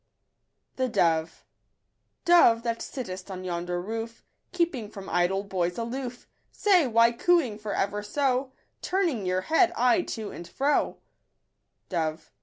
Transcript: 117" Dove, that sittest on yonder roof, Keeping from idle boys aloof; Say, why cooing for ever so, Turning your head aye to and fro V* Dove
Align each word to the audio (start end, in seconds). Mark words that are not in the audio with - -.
117" 0.77 1.31
Dove, 2.25 2.63
that 2.63 2.81
sittest 2.81 3.29
on 3.29 3.43
yonder 3.43 3.79
roof, 3.79 4.23
Keeping 4.51 4.89
from 4.89 5.07
idle 5.07 5.43
boys 5.43 5.77
aloof; 5.77 6.25
Say, 6.51 6.87
why 6.87 7.11
cooing 7.11 7.59
for 7.59 7.75
ever 7.75 8.01
so, 8.01 8.51
Turning 8.81 9.27
your 9.27 9.41
head 9.41 9.71
aye 9.75 10.01
to 10.01 10.31
and 10.31 10.47
fro 10.47 10.93
V* 10.93 10.99
Dove 11.89 12.31